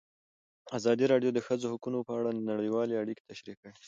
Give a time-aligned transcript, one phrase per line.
[0.77, 3.73] ازادي راډیو د د ښځو حقونه په اړه نړیوالې اړیکې تشریح کړي.